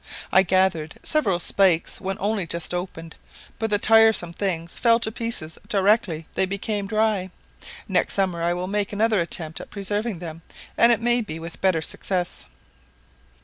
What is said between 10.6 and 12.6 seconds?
and it may be with better success.